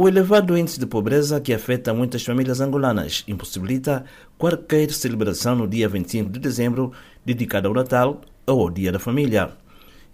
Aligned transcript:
O 0.00 0.06
elevado 0.06 0.56
índice 0.56 0.78
de 0.78 0.86
pobreza 0.86 1.40
que 1.40 1.52
afeta 1.52 1.92
muitas 1.92 2.24
famílias 2.24 2.60
angolanas 2.60 3.24
impossibilita 3.26 4.04
qualquer 4.38 4.92
celebração 4.92 5.56
no 5.56 5.66
dia 5.66 5.88
25 5.88 6.30
de 6.30 6.38
dezembro 6.38 6.92
dedicada 7.26 7.66
ao 7.66 7.74
Natal 7.74 8.20
ou 8.46 8.60
ao 8.60 8.70
Dia 8.70 8.92
da 8.92 9.00
Família. 9.00 9.50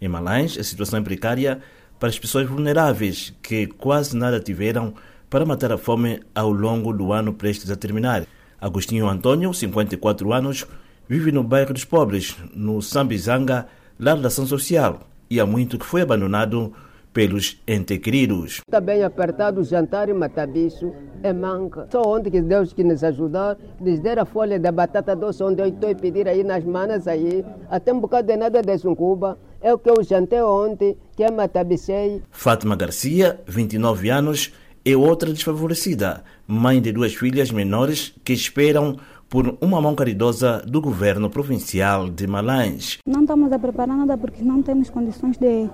Em 0.01 0.09
Malães, 0.09 0.57
a 0.57 0.65
situação 0.65 1.01
é 1.01 1.03
precária 1.03 1.61
para 2.01 2.09
as 2.09 2.19
pessoas 2.19 2.49
vulneráveis 2.49 3.35
que 3.43 3.67
quase 3.67 4.17
nada 4.17 4.41
tiveram 4.41 4.95
para 5.29 5.45
matar 5.45 5.71
a 5.71 5.77
fome 5.77 6.19
ao 6.35 6.51
longo 6.51 6.91
do 6.91 7.13
ano 7.13 7.35
prestes 7.35 7.71
a 7.71 7.77
terminar. 7.77 8.25
Agostinho 8.59 9.07
Antônio, 9.07 9.53
54 9.53 10.33
anos, 10.33 10.67
vive 11.07 11.31
no 11.31 11.45
bairro 11.45 11.75
dos 11.75 11.85
Pobres, 11.85 12.35
no 12.55 12.81
Sambizanga, 12.81 13.67
lar 14.01 14.17
da 14.17 14.29
ação 14.29 14.47
social, 14.47 15.07
e 15.29 15.39
há 15.39 15.45
muito 15.45 15.79
que 15.79 15.85
foi 15.85 16.01
abandonado 16.01 16.73
pelos 17.15 17.63
entes 17.67 17.99
queridos. 17.99 18.61
Está 18.67 18.81
bem 18.81 19.05
apertado 19.05 19.61
o 19.61 19.65
jantar 19.65 20.09
e 20.09 20.13
matar 20.13 20.49
bicho, 20.49 20.93
é 21.23 21.33
manca. 21.33 21.87
Só 21.91 22.03
onde 22.03 22.29
que 22.29 22.43
Deus 22.43 22.73
que 22.73 22.83
nos 22.83 23.03
ajudar, 23.05 23.57
nos 23.81 24.01
der 24.01 24.19
a 24.19 24.25
folha 24.25 24.59
da 24.59 24.73
batata 24.73 25.15
doce 25.15 25.43
onde 25.43 25.63
eu 25.63 25.69
estou 25.69 25.91
a 25.91 25.95
pedir 25.95 26.29
aí 26.29 26.43
nas 26.43 26.65
manas 26.65 27.07
aí, 27.07 27.45
até 27.71 27.93
um 27.93 28.01
bocado 28.01 28.27
de 28.27 28.37
nada 28.37 28.61
desse 28.61 28.87
um 28.87 28.95
cuba. 28.95 29.39
É 29.63 29.73
o 29.73 29.79
que 29.79 29.89
eu 29.89 30.03
jantei 30.03 30.43
ontem, 30.43 30.99
que 31.17 31.23
é 31.23 31.31
matabicei. 31.31 32.21
Fátima 32.31 32.77
Garcia, 32.77 33.41
29 33.47 34.11
anos, 34.11 34.53
é 34.85 34.95
outra 34.95 35.33
desfavorecida, 35.33 36.25
mãe 36.47 36.83
de 36.83 36.93
duas 36.93 37.15
filhas 37.15 37.51
menores 37.51 38.13
que 38.23 38.35
esperam 38.35 38.99
por 39.31 39.57
uma 39.61 39.81
mão 39.81 39.95
caridosa 39.95 40.63
do 40.67 40.81
governo 40.81 41.31
provincial 41.31 42.11
de 42.11 42.27
Malães. 42.27 42.99
Não 43.07 43.23
estamos 43.23 43.51
a 43.53 43.59
preparar 43.59 43.97
nada 43.97 44.19
porque 44.19 44.43
não 44.43 44.63
temos 44.63 44.91
condições 44.91 45.39
de 45.39 45.71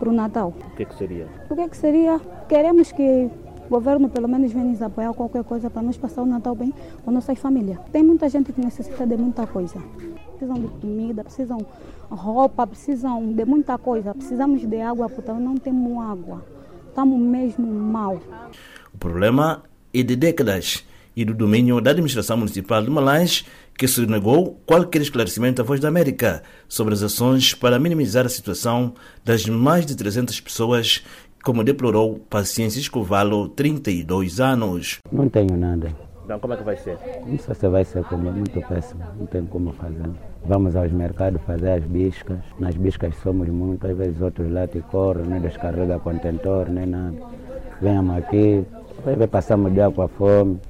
para 0.00 0.08
o 0.08 0.12
Natal. 0.12 0.54
O 0.72 0.76
que, 0.76 0.82
é 0.82 0.86
que 0.86 0.94
seria? 0.96 1.28
O 1.50 1.54
que, 1.54 1.60
é 1.60 1.68
que 1.68 1.76
seria? 1.76 2.18
Queremos 2.48 2.90
que 2.90 3.30
o 3.66 3.68
governo 3.68 4.08
pelo 4.08 4.26
menos 4.26 4.50
venha 4.50 4.64
nos 4.64 4.80
apoiar 4.80 5.12
qualquer 5.12 5.44
coisa 5.44 5.68
para 5.68 5.82
nós 5.82 5.98
passar 5.98 6.22
o 6.22 6.26
Natal 6.26 6.54
bem 6.54 6.72
com 7.04 7.10
nossas 7.10 7.38
famílias. 7.38 7.78
Tem 7.92 8.02
muita 8.02 8.28
gente 8.30 8.50
que 8.50 8.60
necessita 8.60 9.06
de 9.06 9.16
muita 9.18 9.46
coisa. 9.46 9.78
Precisam 10.30 10.58
de 10.58 10.68
comida, 10.68 11.22
precisam 11.22 11.58
roupa, 12.10 12.66
precisam 12.66 13.32
de 13.32 13.44
muita 13.44 13.76
coisa. 13.76 14.14
Precisamos 14.14 14.66
de 14.66 14.80
água 14.80 15.08
potável, 15.10 15.40
não 15.40 15.56
temos 15.56 16.02
água. 16.02 16.42
Estamos 16.88 17.20
mesmo 17.20 17.66
mal. 17.66 18.18
O 18.92 18.98
problema 18.98 19.62
é 19.92 20.02
de 20.02 20.16
décadas 20.16 20.84
e 21.16 21.24
do 21.24 21.34
domínio 21.34 21.80
da 21.80 21.90
administração 21.90 22.36
municipal 22.36 22.82
de 22.82 22.90
Malães, 22.90 23.44
que 23.76 23.88
se 23.88 24.06
negou 24.06 24.60
qualquer 24.66 25.02
esclarecimento 25.02 25.62
à 25.62 25.64
Voz 25.64 25.80
da 25.80 25.88
América 25.88 26.42
sobre 26.68 26.94
as 26.94 27.02
ações 27.02 27.54
para 27.54 27.78
minimizar 27.78 28.26
a 28.26 28.28
situação 28.28 28.94
das 29.24 29.46
mais 29.46 29.86
de 29.86 29.96
300 29.96 30.40
pessoas, 30.40 31.04
como 31.42 31.64
deplorou 31.64 32.18
Paciência 32.28 32.78
Escovalo, 32.78 33.48
32 33.48 34.40
anos. 34.40 34.98
Não 35.10 35.28
tenho 35.28 35.56
nada. 35.56 35.94
Então 36.24 36.38
como 36.38 36.54
é 36.54 36.56
que 36.58 36.62
vai 36.62 36.76
ser? 36.76 36.96
Não 37.26 37.38
sei 37.38 37.54
se 37.54 37.68
vai 37.68 37.84
ser 37.84 38.04
como 38.04 38.30
muito 38.30 38.60
péssimo, 38.68 39.02
não 39.18 39.26
tem 39.26 39.44
como 39.46 39.72
fazer. 39.72 40.10
Vamos 40.44 40.76
aos 40.76 40.92
mercados 40.92 41.40
fazer 41.42 41.70
as 41.70 41.84
biscas. 41.84 42.38
Nas 42.58 42.76
biscas 42.76 43.16
somos 43.16 43.48
muitas, 43.48 43.90
às 43.90 43.96
vezes 43.96 44.20
outros 44.20 44.52
lá 44.52 44.66
te 44.68 44.80
correm, 44.80 45.26
nem 45.26 45.40
descarrega 45.40 45.98
contentor, 45.98 46.68
nem 46.68 46.86
nada. 46.86 47.16
Venhamos 47.80 48.16
aqui, 48.16 48.64
vezes 49.04 49.26
passamos 49.30 49.72
dia 49.72 49.90
com 49.90 50.02
a 50.02 50.08
fome 50.08 50.60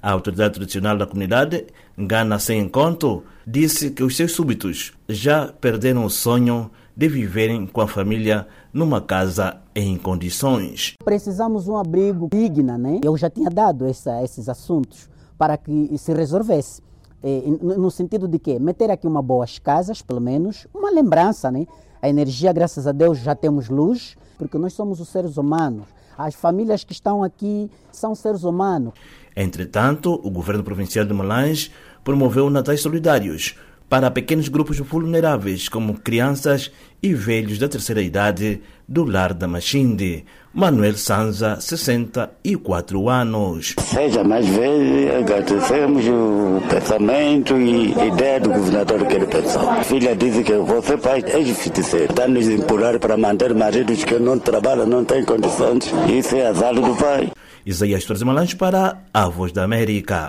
A 0.00 0.10
autoridade 0.12 0.54
tradicional 0.54 0.96
da 0.96 1.06
comunidade, 1.06 1.66
Ngana 1.98 2.38
Sem 2.38 2.60
Encontro, 2.60 3.24
disse 3.46 3.90
que 3.90 4.02
os 4.02 4.16
seus 4.16 4.32
súbitos 4.32 4.92
já 5.08 5.52
perderam 5.60 6.04
o 6.04 6.10
sonho 6.10 6.70
de 6.96 7.08
viverem 7.08 7.66
com 7.66 7.80
a 7.80 7.86
família 7.86 8.46
numa 8.72 9.00
casa 9.00 9.58
em 9.74 9.96
condições. 9.96 10.94
Precisamos 11.04 11.64
de 11.64 11.70
um 11.70 11.76
abrigo 11.76 12.28
digno, 12.30 12.76
né? 12.76 13.00
Eu 13.04 13.16
já 13.16 13.30
tinha 13.30 13.48
dado 13.48 13.86
essa, 13.86 14.22
esses 14.22 14.48
assuntos 14.48 15.08
para 15.38 15.56
que 15.56 15.96
se 15.96 16.12
resolvesse. 16.12 16.82
É, 17.20 17.42
no 17.60 17.90
sentido 17.90 18.28
de 18.28 18.38
que 18.38 18.60
meter 18.60 18.90
aqui 18.90 19.06
uma 19.06 19.20
boas 19.20 19.58
casas, 19.58 20.00
pelo 20.00 20.20
menos, 20.20 20.68
uma 20.72 20.90
lembrança, 20.90 21.50
né? 21.50 21.66
A 22.00 22.08
energia, 22.08 22.52
graças 22.52 22.86
a 22.86 22.92
Deus, 22.92 23.18
já 23.18 23.34
temos 23.34 23.68
luz, 23.68 24.16
porque 24.38 24.56
nós 24.56 24.72
somos 24.72 25.00
os 25.00 25.08
seres 25.08 25.36
humanos. 25.36 25.86
As 26.16 26.34
famílias 26.34 26.84
que 26.84 26.92
estão 26.92 27.22
aqui 27.22 27.70
são 27.92 28.14
seres 28.14 28.44
humanos. 28.44 28.94
Entretanto, 29.36 30.20
o 30.24 30.30
governo 30.30 30.64
provincial 30.64 31.04
de 31.04 31.14
Malães 31.14 31.70
promoveu 32.02 32.50
natais 32.50 32.80
solidários 32.80 33.56
para 33.88 34.10
pequenos 34.10 34.48
grupos 34.48 34.78
vulneráveis, 34.78 35.68
como 35.68 35.94
crianças 35.94 36.70
e 37.02 37.14
velhos 37.14 37.58
da 37.58 37.68
terceira 37.68 38.02
idade 38.02 38.60
do 38.86 39.04
lar 39.04 39.32
da 39.32 39.48
Machinde. 39.48 40.24
Manuel 40.52 40.96
Sanza, 40.96 41.60
64 41.60 43.08
anos. 43.08 43.74
Seja 43.78 44.24
mais 44.24 44.46
velho, 44.46 45.18
agradecemos 45.18 46.04
o 46.06 46.60
pensamento 46.68 47.56
e 47.56 47.92
ideia 47.92 48.40
do 48.40 48.50
governador 48.50 49.06
que 49.06 49.14
ele 49.14 49.26
pensou. 49.26 49.70
A 49.70 49.84
filha 49.84 50.16
diz 50.16 50.44
que 50.44 50.56
você, 50.58 50.96
pai, 50.96 51.22
é 51.26 51.40
difícil. 51.40 52.04
Está-nos 52.04 52.48
empurrar 52.48 52.98
para 52.98 53.16
manter 53.16 53.54
maridos 53.54 54.04
que 54.04 54.18
não 54.18 54.38
trabalham, 54.38 54.86
não 54.86 55.04
têm 55.04 55.24
condições. 55.24 55.92
Isso 56.08 56.34
é 56.36 56.46
azar 56.46 56.74
do 56.74 56.96
pai. 56.96 57.30
Isaías 57.64 58.04
Torres 58.04 58.22
Malães 58.22 58.54
para 58.54 58.98
a 59.12 59.28
Voz 59.28 59.52
da 59.52 59.62
América. 59.62 60.26